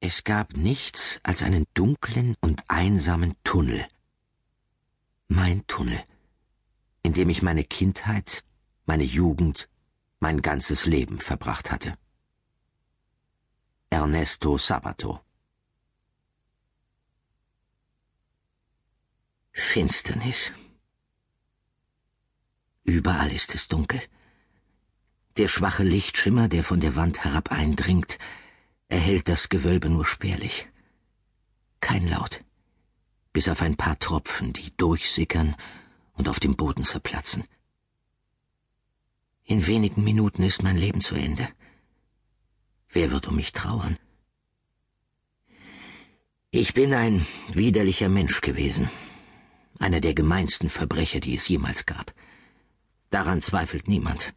Es 0.00 0.24
gab 0.24 0.56
nichts 0.56 1.20
als 1.22 1.42
einen 1.42 1.66
dunklen 1.74 2.36
und 2.40 2.62
einsamen 2.68 3.34
Tunnel. 3.44 3.86
Mein 5.28 5.66
Tunnel, 5.66 6.02
in 7.02 7.14
dem 7.14 7.30
ich 7.30 7.42
meine 7.42 7.64
Kindheit, 7.64 8.44
meine 8.84 9.04
Jugend, 9.04 9.68
mein 10.20 10.42
ganzes 10.42 10.86
Leben 10.86 11.18
verbracht 11.18 11.70
hatte. 11.70 11.96
Ernesto 13.90 14.58
Sabato 14.58 15.20
Finsternis. 19.52 20.52
Überall 22.84 23.32
ist 23.32 23.54
es 23.54 23.68
dunkel. 23.68 24.02
Der 25.38 25.48
schwache 25.48 25.82
Lichtschimmer, 25.82 26.48
der 26.48 26.62
von 26.62 26.80
der 26.80 26.94
Wand 26.94 27.24
herab 27.24 27.50
eindringt, 27.50 28.18
erhellt 28.88 29.28
das 29.28 29.48
Gewölbe 29.48 29.88
nur 29.88 30.06
spärlich. 30.06 30.68
Kein 31.80 32.06
Laut, 32.06 32.44
bis 33.32 33.48
auf 33.48 33.62
ein 33.62 33.76
paar 33.76 33.98
Tropfen, 33.98 34.52
die 34.52 34.76
durchsickern 34.76 35.56
und 36.14 36.28
auf 36.28 36.40
dem 36.40 36.56
Boden 36.56 36.84
zerplatzen. 36.84 37.44
In 39.44 39.66
wenigen 39.66 40.02
Minuten 40.02 40.42
ist 40.42 40.62
mein 40.62 40.76
Leben 40.76 41.00
zu 41.00 41.14
Ende. 41.14 41.48
Wer 42.88 43.10
wird 43.10 43.28
um 43.28 43.36
mich 43.36 43.52
trauern? 43.52 43.98
Ich 46.50 46.74
bin 46.74 46.94
ein 46.94 47.26
widerlicher 47.52 48.08
Mensch 48.08 48.40
gewesen, 48.40 48.88
einer 49.78 50.00
der 50.00 50.14
gemeinsten 50.14 50.70
Verbrecher, 50.70 51.20
die 51.20 51.34
es 51.34 51.48
jemals 51.48 51.86
gab. 51.86 52.14
Daran 53.10 53.40
zweifelt 53.40 53.88
niemand. 53.88 54.34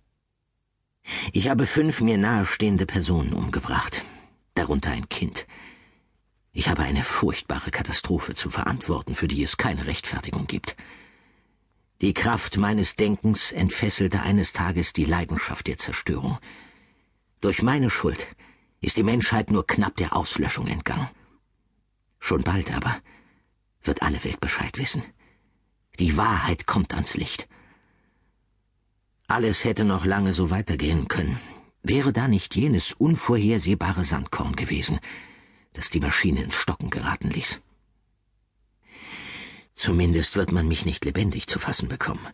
Ich 1.32 1.50
habe 1.50 1.66
fünf 1.66 2.02
mir 2.02 2.18
nahestehende 2.18 2.86
Personen 2.86 3.34
umgebracht, 3.34 4.04
darunter 4.60 4.92
ein 4.92 5.08
Kind. 5.10 5.48
Ich 6.52 6.68
habe 6.70 6.84
eine 6.84 7.04
furchtbare 7.04 7.72
Katastrophe 7.72 8.36
zu 8.36 8.50
verantworten, 8.50 9.16
für 9.16 9.28
die 9.28 9.42
es 9.42 9.58
keine 9.58 9.88
Rechtfertigung 9.88 10.48
gibt. 10.48 10.76
Die 12.02 12.14
Kraft 12.14 12.58
meines 12.58 12.96
Denkens 12.96 13.52
entfesselte 13.52 14.22
eines 14.22 14.52
Tages 14.52 14.94
die 14.94 15.06
Leidenschaft 15.06 15.68
der 15.68 15.78
Zerstörung. 15.78 16.38
Durch 17.42 17.62
meine 17.62 17.90
Schuld 17.90 18.28
ist 18.82 18.98
die 18.98 19.04
Menschheit 19.04 19.50
nur 19.50 19.66
knapp 19.66 19.96
der 19.98 20.16
Auslöschung 20.16 20.68
entgangen. 20.68 21.10
Schon 22.20 22.44
bald 22.44 22.74
aber 22.76 22.98
wird 23.82 24.02
alle 24.02 24.22
Welt 24.26 24.42
Bescheid 24.42 24.78
wissen. 24.78 25.04
Die 26.00 26.18
Wahrheit 26.18 26.66
kommt 26.66 26.94
ans 26.94 27.16
Licht. 27.16 27.48
Alles 29.28 29.64
hätte 29.64 29.86
noch 29.86 30.06
lange 30.06 30.34
so 30.34 30.50
weitergehen 30.50 31.08
können, 31.08 31.40
wäre 31.84 32.14
da 32.14 32.28
nicht 32.28 32.56
jenes 32.56 32.94
unvorhersehbare 32.94 34.04
Sandkorn 34.04 34.56
gewesen, 34.56 35.00
das 35.74 35.90
die 35.90 36.00
Maschine 36.00 36.44
ins 36.44 36.56
Stocken 36.56 36.90
geraten 36.90 37.30
ließ. 37.30 37.62
Zumindest 39.74 40.36
wird 40.36 40.52
man 40.52 40.68
mich 40.68 40.86
nicht 40.86 41.06
lebendig 41.06 41.48
zu 41.48 41.58
fassen 41.58 41.88
bekommen. 41.88 42.26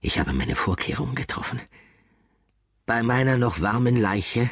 Ich 0.00 0.18
habe 0.20 0.32
meine 0.32 0.54
Vorkehrungen 0.54 1.16
getroffen. 1.16 1.60
Bei 2.84 3.02
meiner 3.02 3.36
noch 3.36 3.60
warmen 3.60 3.96
Leiche 3.96 4.48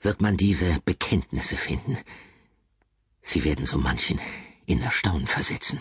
wird 0.00 0.20
man 0.20 0.36
diese 0.36 0.80
Bekenntnisse 0.84 1.56
finden. 1.56 1.98
Sie 3.22 3.44
werden 3.44 3.64
so 3.64 3.78
manchen 3.78 4.20
in 4.66 4.80
Erstaunen 4.80 5.28
versetzen. 5.28 5.78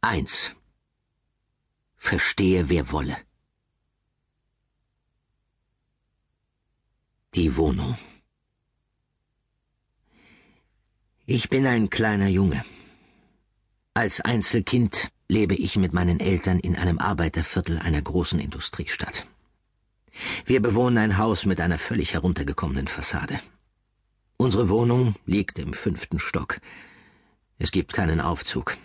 1. 0.00 0.54
Verstehe, 2.08 2.70
wer 2.70 2.90
wolle. 2.90 3.18
Die 7.34 7.54
Wohnung. 7.58 7.98
Ich 11.26 11.50
bin 11.50 11.66
ein 11.66 11.90
kleiner 11.90 12.28
Junge. 12.28 12.64
Als 13.92 14.22
Einzelkind 14.22 15.10
lebe 15.28 15.54
ich 15.54 15.76
mit 15.76 15.92
meinen 15.92 16.18
Eltern 16.18 16.58
in 16.60 16.76
einem 16.76 16.98
Arbeiterviertel 16.98 17.78
einer 17.78 18.00
großen 18.00 18.40
Industriestadt. 18.40 19.26
Wir 20.46 20.62
bewohnen 20.62 20.96
ein 20.96 21.18
Haus 21.18 21.44
mit 21.44 21.60
einer 21.60 21.76
völlig 21.76 22.14
heruntergekommenen 22.14 22.88
Fassade. 22.88 23.38
Unsere 24.38 24.70
Wohnung 24.70 25.14
liegt 25.26 25.58
im 25.58 25.74
fünften 25.74 26.18
Stock. 26.18 26.58
Es 27.58 27.70
gibt 27.70 27.92
keinen 27.92 28.22
Aufzug. 28.22 28.78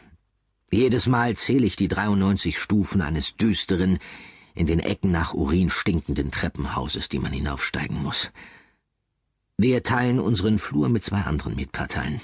Jedes 0.74 1.06
Mal 1.06 1.38
zähle 1.38 1.68
ich 1.68 1.76
die 1.76 1.88
93 1.88 2.58
Stufen 2.58 3.04
eines 3.04 3.36
düsteren, 3.36 4.00
in 4.56 4.66
den 4.66 4.80
Ecken 4.80 5.12
nach 5.12 5.36
Urin 5.36 5.70
stinkenden 5.70 6.32
Treppenhauses, 6.32 7.10
die 7.10 7.20
man 7.20 7.32
hinaufsteigen 7.32 8.02
muss. 8.02 8.32
Wir 9.56 9.84
teilen 9.84 10.20
unseren 10.20 10.58
Flur 10.58 10.90
mit 10.90 11.04
zwei 11.04 11.22
anderen 11.22 11.56
Mietparteien. 11.56 12.22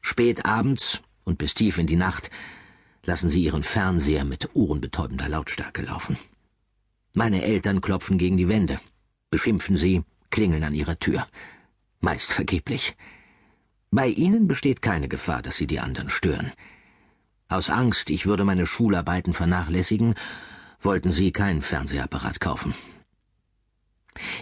Spät 0.00 0.46
abends 0.46 1.02
und 1.24 1.36
bis 1.36 1.52
tief 1.52 1.76
in 1.76 1.86
die 1.86 1.96
Nacht 1.96 2.30
lassen 3.04 3.28
sie 3.28 3.44
ihren 3.44 3.62
Fernseher 3.62 4.24
mit 4.24 4.54
ohrenbetäubender 4.54 5.28
Lautstärke 5.28 5.82
laufen. 5.82 6.16
Meine 7.12 7.42
Eltern 7.42 7.82
klopfen 7.82 8.16
gegen 8.16 8.38
die 8.38 8.48
Wände, 8.48 8.80
beschimpfen 9.28 9.76
sie, 9.76 10.02
klingeln 10.30 10.64
an 10.64 10.74
ihrer 10.74 10.98
Tür. 10.98 11.26
Meist 12.00 12.32
vergeblich. 12.32 12.96
Bei 13.90 14.08
ihnen 14.08 14.48
besteht 14.48 14.80
keine 14.80 15.08
Gefahr, 15.08 15.42
dass 15.42 15.58
sie 15.58 15.66
die 15.66 15.80
anderen 15.80 16.08
stören. 16.08 16.52
Aus 17.48 17.70
Angst, 17.70 18.10
ich 18.10 18.26
würde 18.26 18.44
meine 18.44 18.66
Schularbeiten 18.66 19.32
vernachlässigen, 19.32 20.14
wollten 20.80 21.12
sie 21.12 21.30
keinen 21.30 21.62
Fernsehapparat 21.62 22.40
kaufen. 22.40 22.74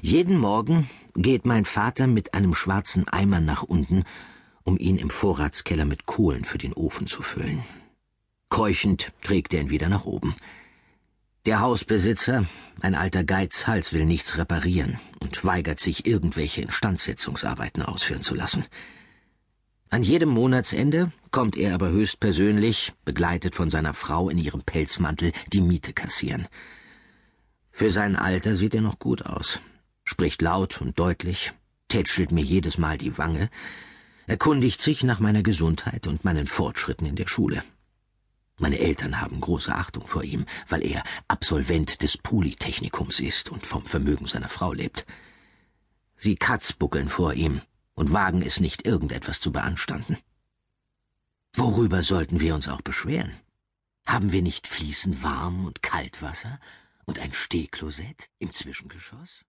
Jeden 0.01 0.39
Morgen 0.39 0.89
geht 1.15 1.45
mein 1.45 1.65
Vater 1.65 2.07
mit 2.07 2.33
einem 2.33 2.55
schwarzen 2.55 3.07
Eimer 3.09 3.41
nach 3.41 3.63
unten, 3.63 4.05
um 4.63 4.79
ihn 4.79 4.97
im 4.97 5.11
Vorratskeller 5.11 5.85
mit 5.85 6.07
Kohlen 6.07 6.45
für 6.45 6.59
den 6.59 6.73
Ofen 6.73 7.07
zu 7.07 7.23
füllen. 7.23 7.63
Keuchend 8.49 9.13
trägt 9.23 9.53
er 9.53 9.61
ihn 9.61 9.71
wieder 9.71 9.89
nach 9.89 10.07
oben. 10.07 10.35
Der 11.45 11.61
Hausbesitzer, 11.61 12.47
ein 12.81 12.95
alter 12.95 13.23
Geizhals, 13.23 13.93
will 13.93 14.07
nichts 14.07 14.39
reparieren 14.39 14.99
und 15.21 15.45
weigert 15.45 15.79
sich, 15.79 16.07
irgendwelche 16.07 16.63
Instandsetzungsarbeiten 16.63 17.83
ausführen 17.83 18.23
zu 18.23 18.35
lassen. 18.35 18.65
An 19.95 20.03
jedem 20.03 20.31
Monatsende 20.31 21.13
kommt 21.31 21.57
er 21.57 21.73
aber 21.73 21.91
höchstpersönlich, 21.91 22.95
begleitet 23.05 23.55
von 23.55 23.71
seiner 23.71 23.95
Frau 23.95 24.29
in 24.29 24.39
ihrem 24.39 24.63
Pelzmantel, 24.63 25.31
die 25.53 25.61
Miete 25.61 25.93
kassieren. 25.93 26.49
Für 27.71 27.93
sein 27.93 28.17
Alter 28.17 28.57
sieht 28.57 28.75
er 28.75 28.81
noch 28.81 28.99
gut 28.99 29.25
aus, 29.25 29.61
spricht 30.03 30.43
laut 30.43 30.81
und 30.81 30.99
deutlich, 30.99 31.53
tätschelt 31.87 32.33
mir 32.33 32.43
jedes 32.43 32.77
Mal 32.77 32.99
die 32.99 33.17
Wange, 33.19 33.49
erkundigt 34.27 34.81
sich 34.81 35.05
nach 35.05 35.21
meiner 35.21 35.45
Gesundheit 35.45 36.09
und 36.09 36.25
meinen 36.25 36.49
Fortschritten 36.49 37.07
in 37.07 37.15
der 37.15 37.29
Schule. 37.29 37.63
Meine 38.59 38.81
Eltern 38.81 39.21
haben 39.21 39.41
große 39.41 39.73
Achtung 39.73 40.09
vor 40.09 40.25
ihm, 40.25 40.45
weil 40.69 40.85
er 40.85 41.05
Absolvent 41.29 42.03
des 42.03 42.19
Polytechnikums 42.19 43.21
ist 43.21 43.49
und 43.49 43.65
vom 43.65 43.87
Vermögen 43.87 44.27
seiner 44.27 44.49
Frau 44.49 44.73
lebt. 44.73 45.07
Sie 46.17 46.35
katzbuckeln 46.35 47.09
vor 47.09 47.35
ihm, 47.35 47.61
und 47.95 48.13
wagen 48.13 48.43
es 48.43 48.61
nicht, 48.61 48.87
irgendetwas 48.87 49.41
zu 49.41 49.53
beanstanden. 49.53 50.19
Worüber 51.55 52.03
sollten 52.03 52.41
wir 52.41 52.55
uns 52.55 52.69
auch 52.69 52.83
beschweren? 52.83 53.33
Haben 54.07 54.33
wir 54.33 54.43
nicht 54.43 54.67
fließend 54.67 55.23
Warm- 55.23 55.67
und 55.67 55.83
Kaltwasser 55.83 56.59
und 57.07 57.19
ein 57.19 57.33
Stehklosett 57.33 58.29
im 58.39 58.53
Zwischengeschoss? 58.53 59.45